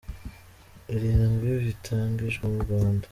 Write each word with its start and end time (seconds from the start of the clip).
Irindwi 0.93 1.49
bitangijwe 1.65 2.43
mu 2.53 2.59
Rwanda. 2.65 2.99